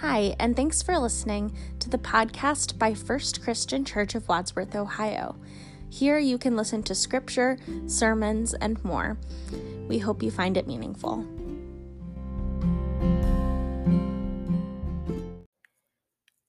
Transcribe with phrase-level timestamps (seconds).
[0.00, 5.34] Hi, and thanks for listening to the podcast by First Christian Church of Wadsworth, Ohio.
[5.90, 9.18] Here you can listen to scripture, sermons, and more.
[9.88, 11.26] We hope you find it meaningful.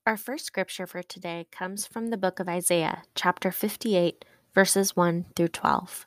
[0.05, 5.25] Our first scripture for today comes from the book of Isaiah, chapter 58, verses 1
[5.35, 6.05] through 12.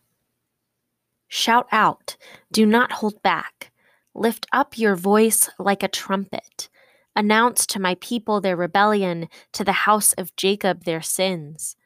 [1.26, 2.16] Shout out,
[2.52, 3.72] do not hold back.
[4.14, 6.68] Lift up your voice like a trumpet.
[7.14, 11.76] Announce to my people their rebellion, to the house of Jacob their sins.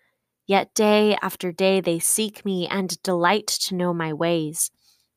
[0.47, 4.71] Yet day after day they seek me and delight to know my ways,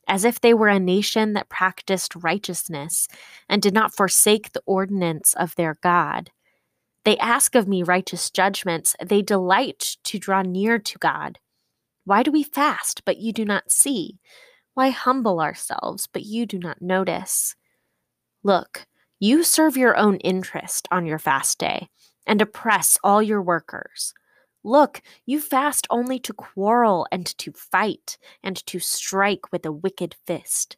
[0.07, 3.07] as if they were a nation that practiced righteousness
[3.47, 6.31] and did not forsake the ordinance of their God.
[7.05, 11.37] They ask of me righteous judgments, they delight to draw near to God.
[12.05, 14.19] Why do we fast, but you do not see?
[14.73, 17.55] Why humble ourselves, but you do not notice?
[18.43, 18.87] Look,
[19.19, 21.89] you serve your own interest on your fast day
[22.25, 24.13] and oppress all your workers.
[24.63, 30.15] Look, you fast only to quarrel and to fight and to strike with a wicked
[30.25, 30.77] fist.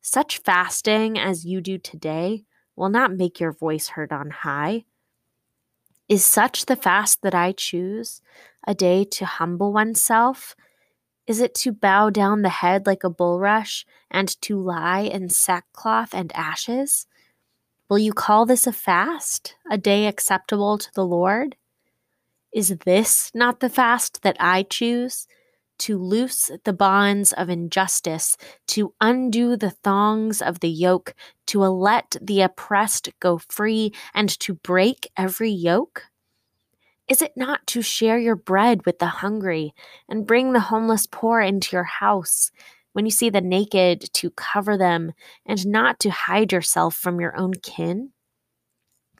[0.00, 2.44] Such fasting as you do today
[2.76, 4.84] will not make your voice heard on high.
[6.08, 8.20] Is such the fast that I choose,
[8.66, 10.56] a day to humble oneself?
[11.26, 16.12] Is it to bow down the head like a bulrush and to lie in sackcloth
[16.12, 17.06] and ashes?
[17.90, 21.56] Will you call this a fast, a day acceptable to the Lord?
[22.54, 25.26] Is this not the fast that I choose?
[25.80, 28.36] To loose the bonds of injustice,
[28.68, 31.14] to undo the thongs of the yoke,
[31.48, 36.04] to let the oppressed go free, and to break every yoke?
[37.08, 39.74] Is it not to share your bread with the hungry
[40.08, 42.52] and bring the homeless poor into your house?
[42.92, 45.12] When you see the naked, to cover them,
[45.46, 48.12] and not to hide yourself from your own kin?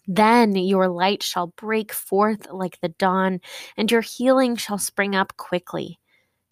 [0.06, 3.40] Then your light shall break forth like the dawn,
[3.76, 5.98] and your healing shall spring up quickly.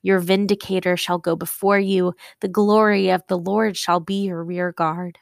[0.03, 4.71] Your vindicator shall go before you, the glory of the Lord shall be your rear
[4.73, 5.19] guard.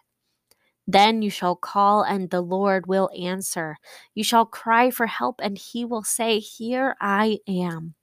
[0.86, 3.76] Then you shall call, and the Lord will answer.
[4.14, 7.94] You shall cry for help, and he will say, Here I am.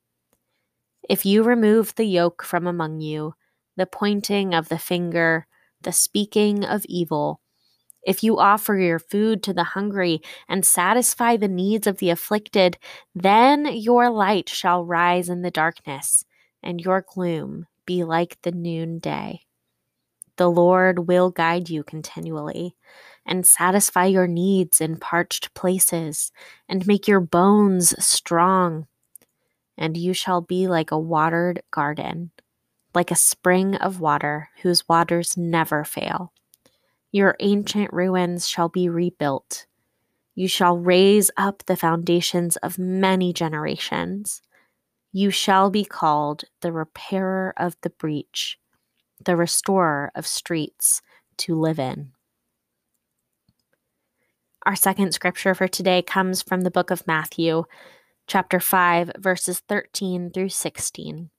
[1.09, 3.35] If you remove the yoke from among you,
[3.75, 5.47] the pointing of the finger,
[5.81, 7.41] the speaking of evil.
[8.05, 12.77] If you offer your food to the hungry and satisfy the needs of the afflicted,
[13.15, 16.25] then your light shall rise in the darkness,
[16.61, 19.41] and your gloom be like the noonday.
[20.37, 22.75] The Lord will guide you continually
[23.25, 26.31] and satisfy your needs in parched places
[26.67, 28.87] and make your bones strong.
[29.77, 32.31] And you shall be like a watered garden
[32.93, 36.33] like a spring of water whose waters never fail.
[37.11, 39.65] Your ancient ruins shall be rebuilt.
[40.35, 44.41] You shall raise up the foundations of many generations.
[45.11, 48.57] You shall be called the repairer of the breach,
[49.23, 51.01] the restorer of streets
[51.37, 52.13] to live in.
[54.65, 57.65] Our second scripture for today comes from the book of Matthew,
[58.27, 61.29] chapter 5, verses 13 through 16.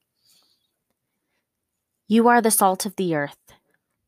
[2.07, 3.55] You are the salt of the earth.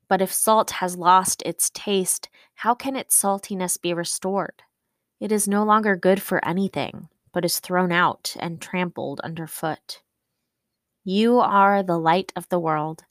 [0.09, 4.63] But if salt has lost its taste, how can its saltiness be restored?
[5.19, 10.03] It is no longer good for anything, but is thrown out and trampled underfoot.
[11.05, 13.05] You are the light of the world.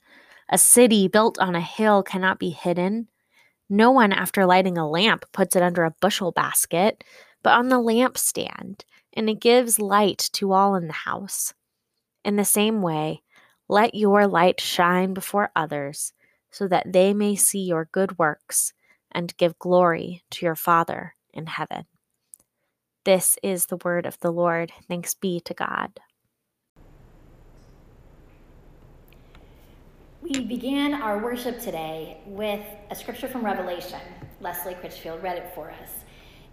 [0.49, 3.07] A city built on a hill cannot be hidden.
[3.67, 7.03] No one, after lighting a lamp, puts it under a bushel basket,
[7.41, 8.81] but on the lampstand,
[9.13, 11.55] and it gives light to all in the house.
[12.23, 13.23] In the same way,
[13.67, 16.13] let your light shine before others,
[16.51, 18.73] so that they may see your good works
[19.11, 21.85] and give glory to your Father in heaven.
[23.05, 24.71] This is the word of the Lord.
[24.87, 25.99] Thanks be to God.
[30.21, 33.99] We began our worship today with a scripture from Revelation.
[34.41, 35.89] Leslie Critchfield read it for us.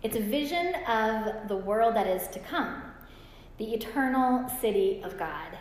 [0.02, 2.82] It's a vision of the world that is to come,
[3.56, 5.56] the eternal city of God.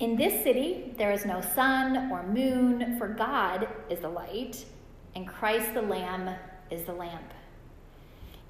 [0.00, 4.64] In this city, there is no sun or moon, for God is the light,
[5.16, 6.36] and Christ the Lamb
[6.70, 7.34] is the lamp.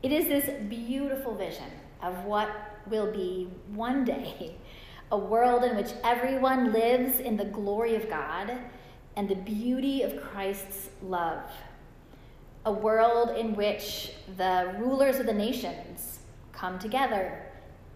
[0.02, 1.70] It is this beautiful vision
[2.02, 2.50] of what
[2.86, 4.56] will be one day
[5.10, 8.52] a world in which everyone lives in the glory of God
[9.16, 11.50] and the beauty of Christ's love.
[12.66, 16.18] A world in which the rulers of the nations
[16.52, 17.42] come together,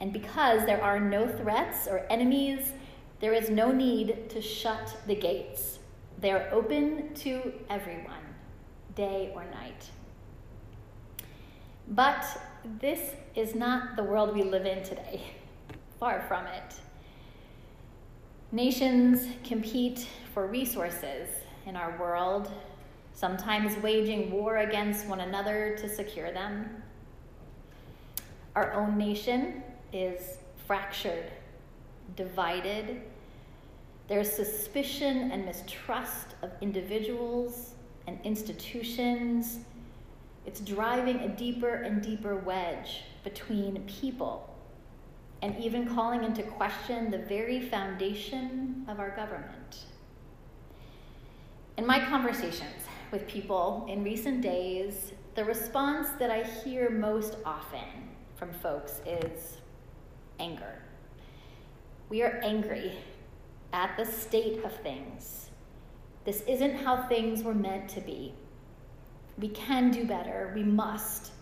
[0.00, 2.72] and because there are no threats or enemies,
[3.22, 5.78] there is no need to shut the gates.
[6.20, 8.24] They are open to everyone,
[8.96, 9.88] day or night.
[11.86, 12.24] But
[12.80, 15.22] this is not the world we live in today.
[16.00, 16.74] Far from it.
[18.50, 21.28] Nations compete for resources
[21.64, 22.50] in our world,
[23.14, 26.82] sometimes waging war against one another to secure them.
[28.56, 31.30] Our own nation is fractured,
[32.16, 33.02] divided.
[34.08, 37.75] There's suspicion and mistrust of individuals
[38.06, 39.60] and institutions.
[40.44, 44.49] It's driving a deeper and deeper wedge between people
[45.43, 49.87] and even calling into question the very foundation of our government.
[51.76, 58.10] In my conversations with people in recent days, the response that I hear most often
[58.37, 59.58] from folks is
[60.38, 60.82] anger.
[62.12, 62.93] We are angry
[63.73, 65.49] at the state of things.
[66.26, 68.35] This isn't how things were meant to be.
[69.38, 70.53] We can do better.
[70.55, 71.32] We must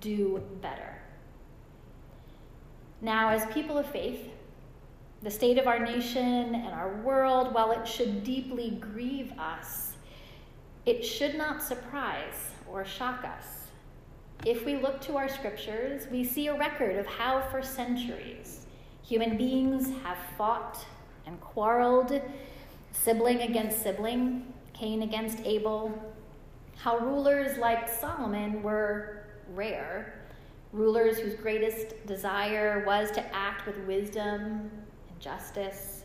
[0.00, 1.00] do better.
[3.00, 4.32] Now, as people of faith,
[5.22, 9.92] the state of our nation and our world, while it should deeply grieve us,
[10.86, 13.68] it should not surprise or shock us.
[14.44, 18.66] If we look to our scriptures, we see a record of how, for centuries,
[19.10, 20.78] human beings have fought
[21.26, 22.22] and quarreled,
[22.92, 25.92] sibling against sibling, Cain against Abel,
[26.76, 30.14] how rulers like Solomon were rare,
[30.72, 34.70] rulers whose greatest desire was to act with wisdom
[35.10, 36.04] and justice.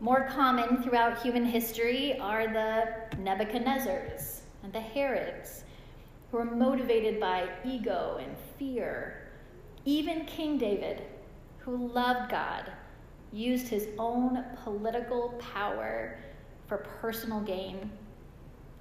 [0.00, 5.64] More common throughout human history are the Nebuchadnezzars and the Herods,
[6.30, 9.30] who were motivated by ego and fear.
[9.86, 11.04] Even King David,
[11.68, 12.72] who loved God,
[13.30, 16.18] used his own political power
[16.66, 17.90] for personal gain,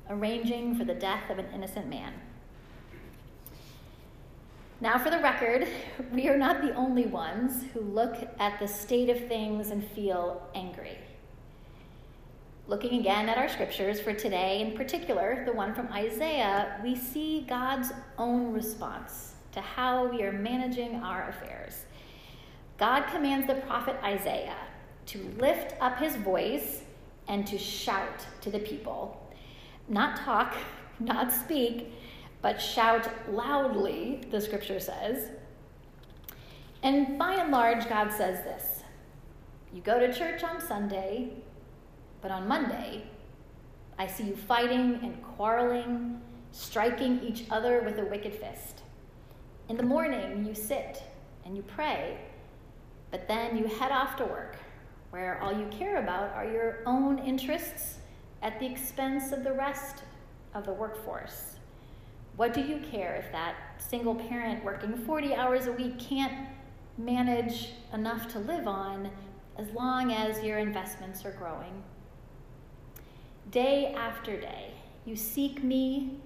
[0.10, 2.14] arranging for the death of an innocent man.
[4.80, 5.68] Now, for the record,
[6.14, 10.48] we are not the only ones who look at the state of things and feel
[10.56, 10.98] angry.
[12.70, 17.46] Looking again at our scriptures for today, in particular, the one from Isaiah, we see
[17.50, 21.87] God's own response to how we are managing our affairs.
[22.78, 24.58] God commands the prophet Isaiah
[25.08, 26.84] to lift up his voice
[27.28, 29.20] and to shout to the people.
[29.88, 30.56] Not talk,
[31.00, 31.92] not speak,
[32.42, 35.32] but shout loudly, the scripture says.
[36.84, 38.84] And by and large, God says this
[39.74, 41.34] You go to church on Sunday,
[42.22, 43.04] but on Monday,
[43.98, 46.22] I see you fighting and quarreling,
[46.52, 48.84] striking each other with a wicked fist.
[49.70, 51.02] In the morning, you sit
[51.44, 52.18] and you pray,
[53.12, 54.58] but then you head off to work,
[55.12, 58.00] where all you care about are your own interests
[58.42, 60.04] at the expense of the rest
[60.54, 61.56] of the workforce.
[62.36, 66.48] What do you care if that single parent working 40 hours a week can't
[66.98, 69.10] manage enough to live on
[69.58, 71.84] as long as your investments are growing?
[73.50, 74.74] Day after day,
[75.06, 76.20] you seek me,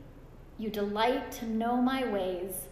[0.57, 2.67] you delight to know my ways,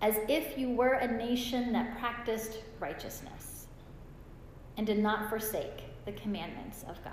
[0.00, 3.66] as if you were a nation that practiced righteousness
[4.76, 7.12] and did not forsake the commandments of God.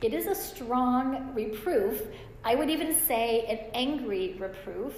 [0.00, 2.02] It is a strong reproof
[2.44, 4.94] I would even say an angry reproof.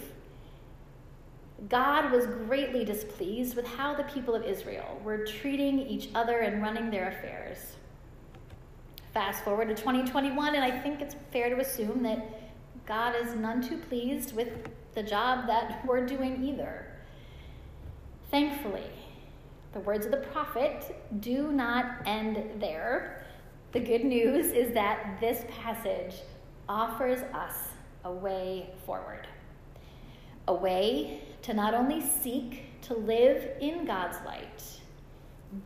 [1.68, 6.62] God was greatly displeased with how the people of Israel were treating each other and
[6.62, 7.59] running their affairs.
[9.12, 12.40] Fast forward to 2021, and I think it's fair to assume that
[12.87, 14.49] God is none too pleased with
[14.95, 16.87] the job that we're doing either.
[18.30, 18.84] Thankfully,
[19.72, 23.25] the words of the prophet do not end there.
[23.72, 26.14] The good news is that this passage
[26.68, 27.54] offers us
[28.04, 29.26] a way forward.
[30.49, 34.64] A way to not only seek to live in God's light,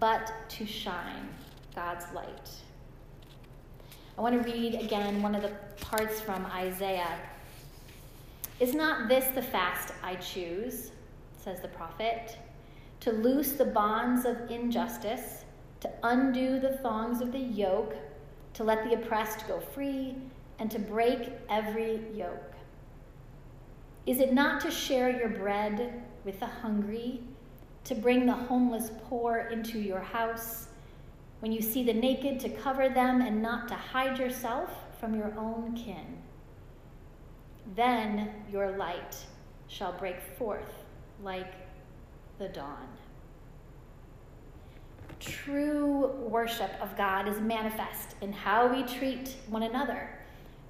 [0.01, 1.29] but to shine
[1.75, 2.51] God's light.
[4.17, 7.19] I want to read again one of the parts from Isaiah.
[8.61, 10.93] Is not this the fast I choose,
[11.37, 12.39] says the prophet,
[13.05, 15.45] to loose the bonds of injustice,
[15.79, 17.95] to undo the thongs of the yoke,
[18.55, 20.17] to let the oppressed go free,
[20.59, 22.55] and to break every yoke?
[24.07, 27.21] Is it not to share your bread with the hungry,
[27.85, 30.69] to bring the homeless poor into your house,
[31.41, 35.35] when you see the naked, to cover them and not to hide yourself from your
[35.39, 36.23] own kin?
[37.77, 39.19] Then your light
[39.69, 40.73] shall break forth
[41.23, 41.53] like
[42.39, 42.89] the dawn.
[45.21, 50.11] True worship of God is manifest in how we treat one another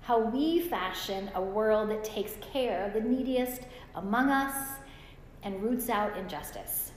[0.05, 3.63] how we fashion a world that takes care of the neediest
[3.95, 4.55] among us
[5.43, 6.93] and roots out injustice.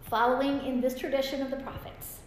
[0.00, 2.18] Following in this tradition of the prophets,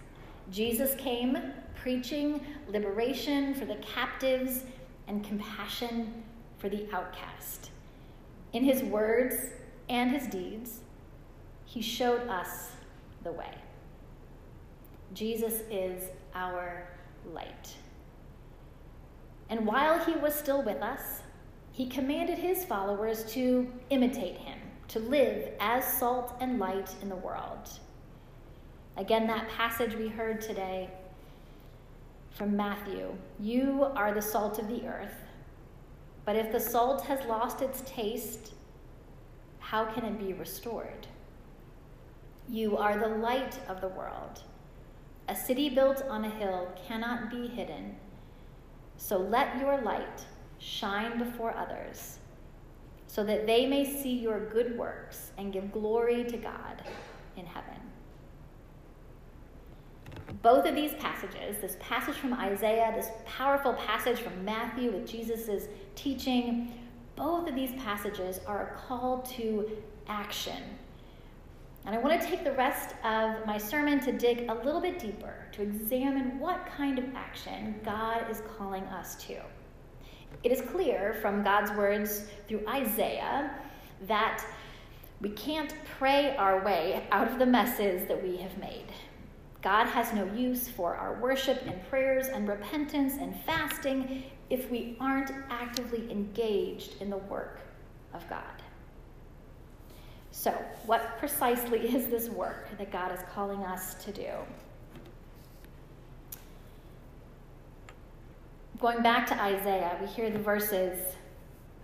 [0.50, 1.38] Jesus came
[1.76, 2.40] preaching
[2.70, 4.64] liberation for the captives
[5.08, 6.24] and compassion
[6.58, 7.72] for the outcast.
[8.54, 9.36] In his words
[9.90, 10.80] and his deeds,
[11.66, 12.72] he showed us
[13.24, 13.54] the way.
[15.14, 16.88] Jesus is our
[17.32, 17.76] light.
[19.50, 21.22] And while he was still with us,
[21.72, 24.58] he commanded his followers to imitate him,
[24.88, 27.70] to live as salt and light in the world.
[28.98, 30.90] Again, that passage we heard today
[32.32, 35.16] from Matthew You are the salt of the earth,
[36.26, 38.54] but if the salt has lost its taste,
[39.60, 41.08] how can it be restored?
[42.50, 44.42] You are the light of the world.
[45.28, 47.96] A city built on a hill cannot be hidden.
[48.98, 50.24] So let your light
[50.60, 52.20] shine before others,
[53.08, 56.84] so that they may see your good works and give glory to God
[57.36, 57.80] in heaven.
[60.42, 65.68] Both of these passages, this passage from Isaiah, this powerful passage from Matthew with Jesus'
[65.96, 66.72] teaching,
[67.16, 69.70] both of these passages are a call to
[70.08, 70.62] action.
[71.86, 74.98] And I want to take the rest of my sermon to dig a little bit
[74.98, 79.40] deeper, to examine what kind of action God is calling us to.
[80.44, 83.52] It is clear from God's words through Isaiah
[84.08, 84.44] that
[85.22, 88.92] we can't pray our way out of the messes that we have made.
[89.62, 94.98] God has no use for our worship and prayers and repentance and fasting if we
[95.00, 97.60] aren't actively engaged in the work
[98.14, 98.62] of God.
[100.38, 100.52] So,
[100.86, 104.30] what precisely is this work that God is calling us to do?
[108.80, 111.00] Going back to Isaiah, we hear the verses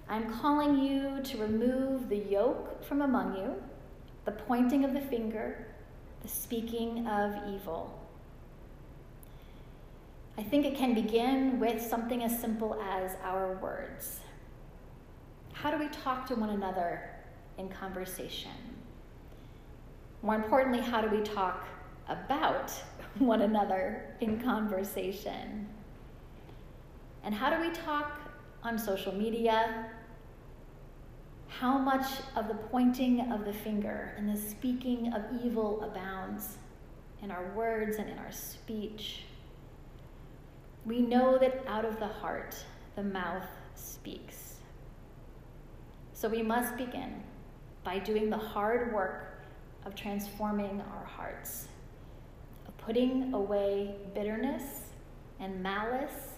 [0.09, 3.55] I'm calling you to remove the yoke from among you,
[4.25, 5.65] the pointing of the finger,
[6.21, 7.97] the speaking of evil.
[10.37, 14.19] I think it can begin with something as simple as our words.
[15.53, 17.11] How do we talk to one another
[17.57, 18.51] in conversation?
[20.21, 21.67] More importantly, how do we talk
[22.07, 22.71] about
[23.19, 25.67] one another in conversation?
[27.23, 28.19] And how do we talk
[28.63, 29.87] on social media,
[31.47, 32.05] how much
[32.35, 36.57] of the pointing of the finger and the speaking of evil abounds
[37.21, 39.23] in our words and in our speech.
[40.85, 42.55] We know that out of the heart,
[42.95, 44.55] the mouth speaks.
[46.13, 47.23] So we must begin
[47.83, 49.41] by doing the hard work
[49.85, 51.67] of transforming our hearts,
[52.67, 54.63] of putting away bitterness
[55.39, 56.35] and malice,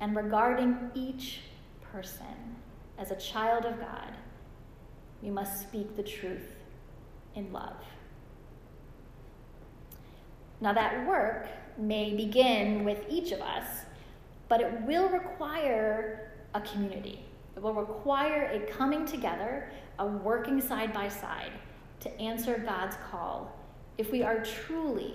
[0.00, 1.40] and regarding each
[1.80, 2.56] person
[2.98, 4.14] as a child of God
[5.24, 6.54] we must speak the truth
[7.34, 7.76] in love.
[10.60, 13.66] Now, that work may begin with each of us,
[14.48, 17.24] but it will require a community.
[17.56, 21.52] It will require a coming together, a working side by side
[22.00, 23.56] to answer God's call
[23.98, 25.14] if we are truly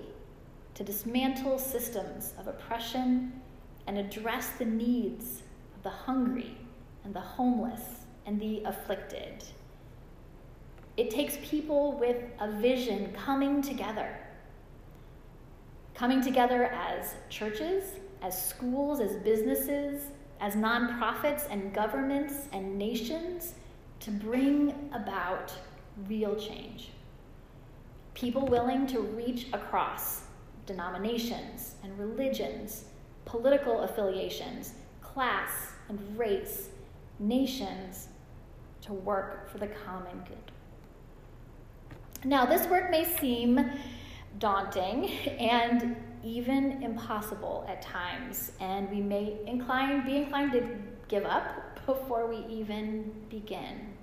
[0.74, 3.32] to dismantle systems of oppression
[3.86, 5.42] and address the needs
[5.76, 6.56] of the hungry
[7.04, 9.44] and the homeless and the afflicted.
[10.96, 14.16] It takes people with a vision coming together.
[15.94, 17.84] Coming together as churches,
[18.22, 20.02] as schools, as businesses,
[20.40, 23.54] as nonprofits and governments and nations
[24.00, 25.52] to bring about
[26.08, 26.90] real change.
[28.14, 30.22] People willing to reach across
[30.66, 32.84] denominations and religions,
[33.24, 36.70] political affiliations, class and race,
[37.18, 38.08] nations
[38.82, 40.52] to work for the common good.
[42.24, 43.70] Now, this work may seem
[44.38, 50.68] daunting and even impossible at times, and we may incline, be inclined to
[51.08, 53.94] give up before we even begin.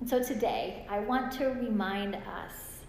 [0.00, 2.80] And so today, I want to remind us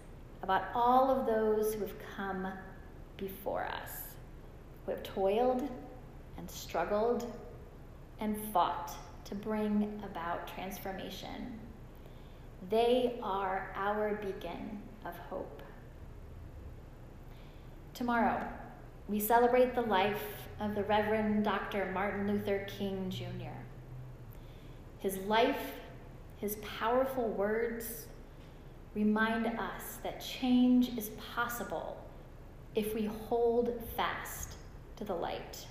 [0.42, 2.48] about all of those who have come
[3.16, 4.16] before us,
[4.84, 5.68] who have toiled
[6.38, 7.32] and struggled
[8.18, 8.92] and fought
[9.26, 11.60] to bring about transformation.
[12.68, 15.62] They are our beacon of hope.
[17.94, 18.42] Tomorrow,
[19.12, 20.24] we celebrate the life
[20.58, 21.90] of the Reverend Dr.
[21.92, 23.52] Martin Luther King Jr.
[25.00, 25.74] His life,
[26.38, 28.06] his powerful words
[28.94, 31.98] remind us that change is possible
[32.74, 34.54] if we hold fast
[34.96, 35.66] to the light.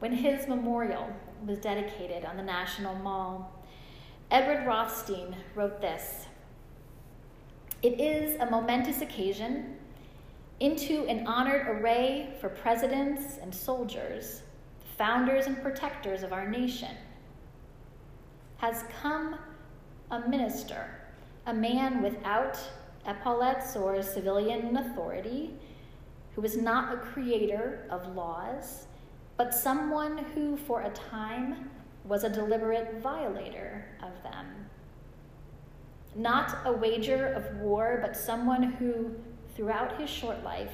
[0.00, 1.08] when his memorial
[1.44, 3.50] was dedicated on the National Mall.
[4.30, 6.26] Edward Rothstein wrote this
[7.82, 9.77] It is a momentous occasion
[10.60, 14.42] into an honored array for presidents and soldiers,
[14.80, 16.96] the founders and protectors of our nation,
[18.56, 19.36] has come
[20.10, 21.00] a minister,
[21.46, 22.58] a man without
[23.06, 25.54] epaulets or civilian authority,
[26.34, 28.86] who is not a creator of laws,
[29.36, 31.70] but someone who, for a time,
[32.04, 34.46] was a deliberate violator of them.
[36.16, 39.14] Not a wager of war, but someone who,
[39.58, 40.72] throughout his short life,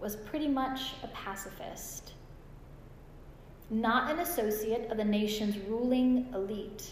[0.00, 2.14] was pretty much a pacifist.
[3.68, 6.90] Not an associate of the nation's ruling elite,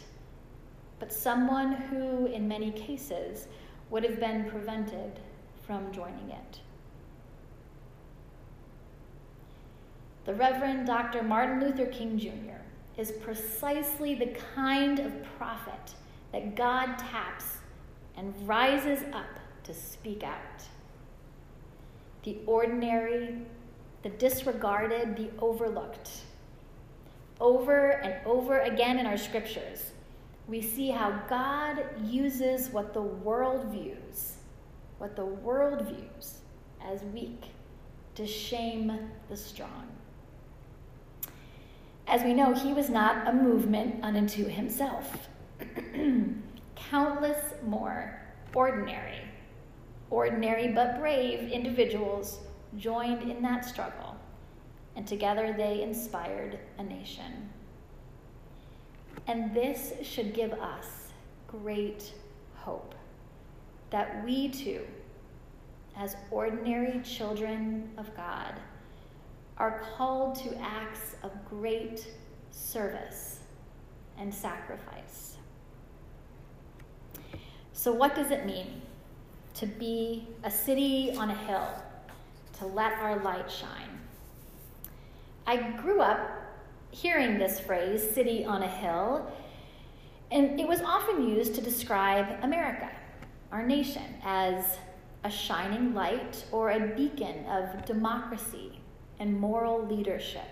[0.99, 3.47] but someone who, in many cases,
[3.89, 5.19] would have been prevented
[5.67, 6.61] from joining it.
[10.27, 11.23] The Reverend Dr.
[11.23, 12.61] Martin Luther King Jr.
[12.99, 15.95] is precisely the kind of prophet
[16.33, 17.57] that God taps
[18.19, 20.63] and rises up to speak out.
[22.23, 23.39] The ordinary,
[24.03, 26.11] the disregarded, the overlooked.
[27.41, 29.93] Over and over again in our scriptures,
[30.47, 34.37] we see how God uses what the world views,
[34.99, 36.41] what the world views
[36.85, 37.45] as weak,
[38.17, 39.87] to shame the strong.
[42.07, 45.29] As we know, he was not a movement unto himself.
[46.75, 48.21] Countless more
[48.53, 49.21] ordinary,
[50.11, 52.41] ordinary but brave individuals
[52.77, 54.17] joined in that struggle,
[54.97, 57.49] and together they inspired a nation.
[59.27, 61.13] And this should give us
[61.47, 62.13] great
[62.55, 62.95] hope
[63.91, 64.83] that we too,
[65.97, 68.55] as ordinary children of God,
[69.59, 72.07] are called to acts of great
[72.51, 73.41] service
[74.19, 75.37] and sacrifice.
[77.73, 78.83] So, what does it mean
[79.55, 81.69] to be a city on a hill,
[82.59, 84.01] to let our light shine?
[85.47, 86.31] I grew up
[86.91, 89.31] hearing this phrase, city on a hill,
[90.31, 92.91] and it was often used to describe America,
[93.51, 94.79] our nation, as
[95.25, 98.81] a shining light or a beacon of democracy
[99.19, 100.49] and moral leadership.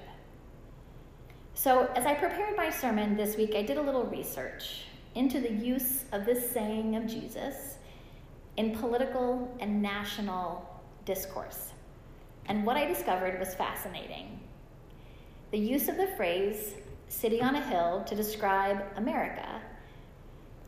[1.55, 4.85] So, as I prepared my sermon this week, I did a little research
[5.15, 7.78] into the use of this saying of Jesus
[8.59, 10.69] in political and national
[11.05, 11.73] discourse.
[12.47, 14.41] And what I discovered was fascinating.
[15.53, 16.75] The use of the phrase
[17.07, 19.63] city on a hill to describe America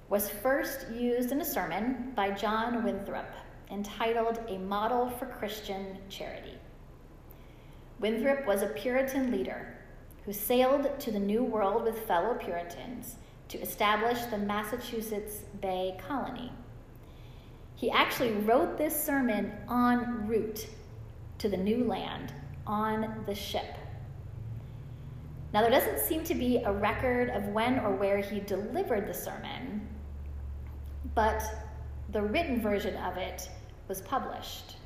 [0.09, 3.29] was first used in a sermon by John Winthrop
[3.73, 6.59] entitled A Model for Christian Charity.
[7.99, 9.77] Winthrop was a Puritan leader
[10.25, 13.17] who sailed to the New World with fellow Puritans
[13.49, 16.53] to establish the Massachusetts Bay Colony.
[17.81, 20.67] He actually wrote this sermon en route
[21.39, 22.31] to the new land
[22.67, 23.75] on the ship.
[25.55, 29.15] Now, there doesn't seem to be a record of when or where he delivered the
[29.15, 29.89] sermon,
[31.15, 31.43] but
[32.13, 33.49] the written version of it
[33.89, 34.77] was published.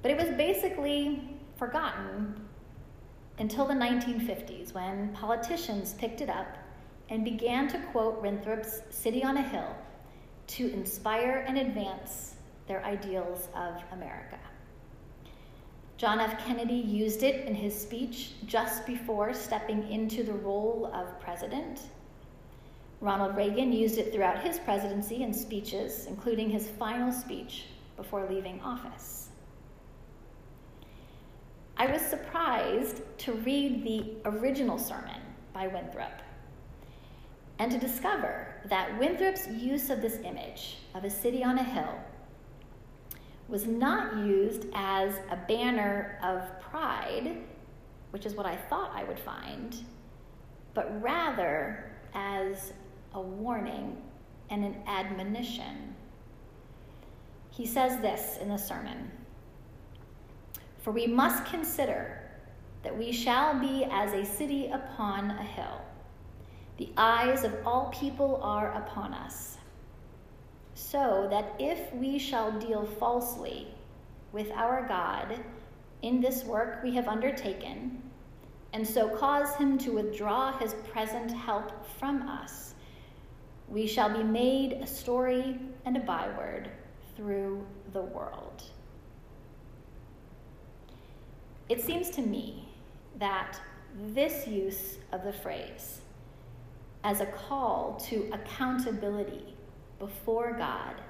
[0.00, 1.20] But it was basically
[1.58, 2.48] forgotten
[3.38, 6.56] until the 1950s when politicians picked it up
[7.10, 9.76] and began to quote Winthrop's City on a Hill
[10.48, 12.34] to inspire and advance
[12.66, 14.38] their ideals of America.
[15.96, 16.44] John F.
[16.44, 21.80] Kennedy used it in his speech just before stepping into the role of president.
[23.00, 28.60] Ronald Reagan used it throughout his presidency in speeches, including his final speech before leaving
[28.60, 29.28] office.
[31.76, 35.20] I was surprised to read the original sermon
[35.52, 36.22] by Winthrop
[37.58, 41.94] and to discover that Winthrop's use of this image of a city on a hill
[43.48, 47.38] was not used as a banner of pride,
[48.10, 49.76] which is what I thought I would find,
[50.74, 52.72] but rather as
[53.14, 53.96] a warning
[54.50, 55.94] and an admonition.
[57.50, 59.10] He says this in the sermon
[60.88, 62.18] for we must consider
[62.82, 65.82] that we shall be as a city upon a hill.
[66.78, 69.58] The eyes of all people are upon us.
[70.74, 73.66] So that if we shall deal falsely
[74.32, 75.40] with our God
[76.02, 78.00] in this work we have undertaken,
[78.72, 82.74] and so cause him to withdraw his present help from us,
[83.68, 86.70] we shall be made a story and a byword
[87.16, 88.62] through the world.
[91.68, 92.68] It seems to me
[93.18, 93.60] that
[94.14, 96.02] this use of the phrase
[97.04, 99.54] as a call to accountability
[99.98, 101.00] before God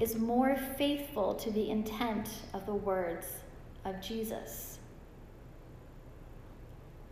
[0.00, 3.26] is more faithful to the intent of the words
[3.84, 4.78] of Jesus.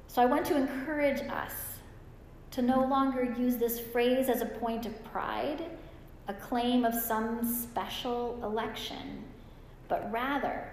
[0.08, 1.52] So I want to encourage us
[2.50, 5.64] to no longer use this phrase as a point of pride,
[6.28, 9.24] a claim of some special election,
[9.88, 10.70] but rather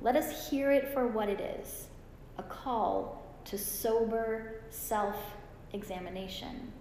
[0.00, 1.88] let us hear it for what it is
[2.38, 5.16] a call to sober self
[5.76, 6.72] examination.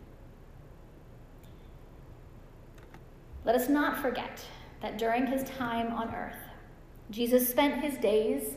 [3.43, 4.43] Let us not forget
[4.81, 6.39] that during his time on earth,
[7.12, 8.55] Jesus spent his days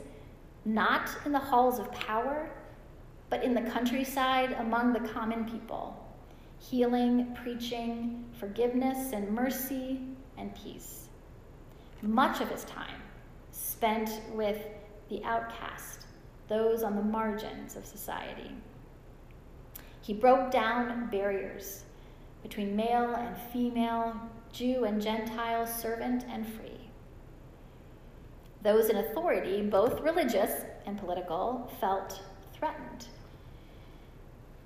[0.65, 2.51] not in the halls of power,
[3.29, 5.95] but in the countryside among the common people,
[6.59, 10.01] healing, preaching, forgiveness, and mercy
[10.39, 11.09] and peace.
[12.01, 13.03] Much of his time
[13.51, 14.59] spent with
[15.11, 16.07] the outcast,
[16.49, 18.51] those on the margins of society.
[20.09, 21.85] He broke down barriers
[22.43, 24.19] between male and female,
[24.51, 26.89] Jew and Gentile, servant and free.
[28.63, 32.23] Those in authority, both religious and political, felt
[32.55, 33.05] threatened.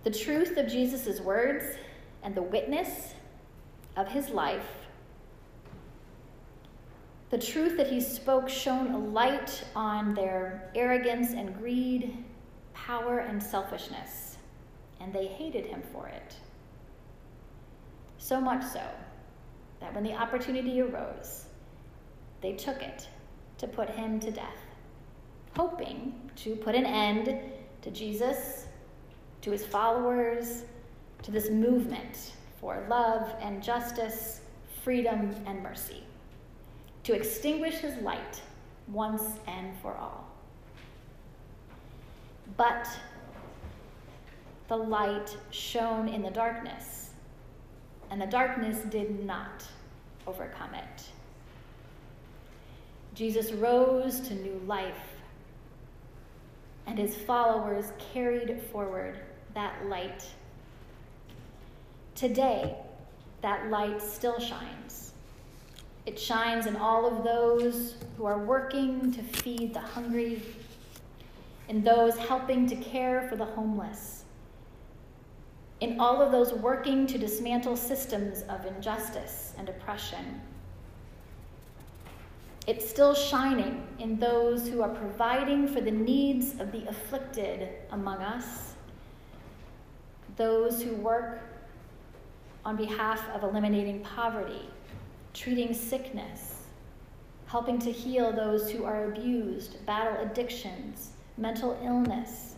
[0.05, 1.77] The truth of Jesus' words
[2.23, 3.15] and the witness
[3.97, 4.87] of his life,
[7.31, 12.25] the truth that he spoke shone a light on their arrogance and greed,
[12.75, 14.32] power and selfishness,
[15.03, 16.37] and they hated him for it.
[18.19, 18.85] So much so
[19.81, 21.47] that when the opportunity arose,
[22.41, 23.09] they took it
[23.59, 24.61] to put him to death,
[25.57, 27.41] hoping to put an end
[27.83, 28.67] to Jesus,
[29.41, 30.63] to his followers,
[31.23, 34.41] to this movement for love and justice,
[34.85, 36.05] freedom and mercy,
[37.03, 38.41] to extinguish his light
[38.87, 40.29] once and for all.
[42.57, 42.89] But
[44.69, 47.03] the light shone in the darkness
[48.13, 49.65] and the darkness did not
[50.27, 51.03] overcome it.
[53.15, 55.17] Jesus rose to new life,
[56.87, 59.19] and his followers carried forward
[59.55, 60.27] that light.
[62.15, 62.77] Today,
[63.41, 65.15] that light still shines.
[66.05, 70.43] It shines in all of those who are working to feed the hungry,
[71.71, 74.22] in those helping to care for the homeless
[75.83, 80.41] in all of those working to dismantle systems of injustice and oppression.
[82.69, 88.19] It's still shining in those who are providing for the needs of the afflicted among
[88.19, 88.75] us,
[90.37, 91.41] those who work
[92.65, 94.69] on behalf of eliminating poverty,
[95.35, 96.63] treating sickness,
[97.47, 102.52] helping to heal those who are abused, battle addictions, mental illness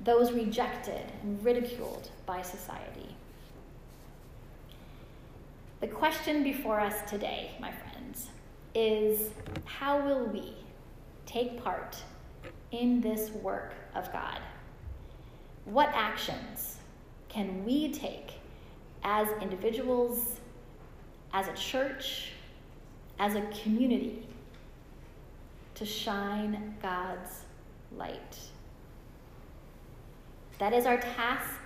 [0.00, 3.14] those rejected and ridiculed by society.
[5.80, 8.30] The question before us today, my friends,
[8.74, 9.30] is
[9.64, 10.54] how will we
[11.26, 11.96] take part
[12.72, 14.40] in this work of God?
[15.64, 16.78] What actions
[17.28, 18.32] can we take
[19.02, 20.40] as individuals,
[21.32, 22.32] as a church,
[23.18, 24.26] as a community
[25.74, 27.44] to shine God's
[27.96, 28.38] light?
[30.58, 31.60] That is our task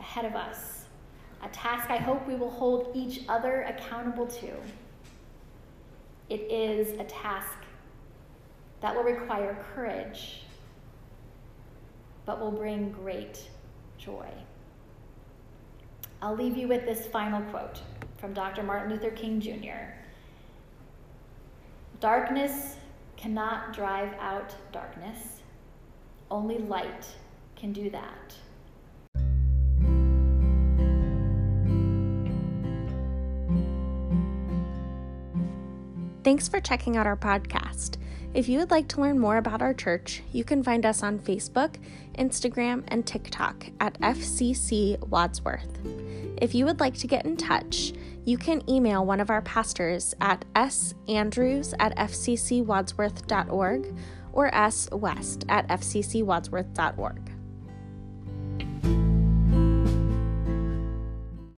[0.00, 0.86] ahead of us,
[1.42, 4.50] a task I hope we will hold each other accountable to.
[6.28, 7.58] It is a task
[8.80, 10.42] that will require courage,
[12.24, 13.48] but will bring great
[13.98, 14.28] joy.
[16.22, 17.80] I'll leave you with this final quote
[18.18, 18.62] from Dr.
[18.62, 19.94] Martin Luther King Jr.
[22.00, 22.76] Darkness
[23.16, 25.40] cannot drive out darkness,
[26.30, 27.06] only light
[27.60, 28.34] can do that.
[36.24, 37.98] Thanks for checking out our podcast.
[38.32, 41.18] If you would like to learn more about our church, you can find us on
[41.18, 41.76] Facebook,
[42.16, 45.78] Instagram, and TikTok at FCC Wadsworth.
[46.40, 47.92] If you would like to get in touch,
[48.24, 53.94] you can email one of our pastors at sandrews at fccwadsworth.org
[54.32, 57.39] or swest at fccwadsworth.org.